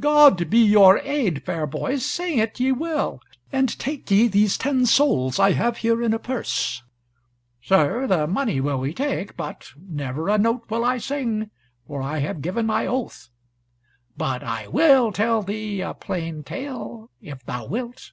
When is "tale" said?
16.42-17.12